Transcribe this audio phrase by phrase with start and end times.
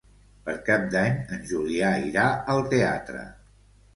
[0.45, 3.27] Per Cap d'Any en Julià irà al teatre.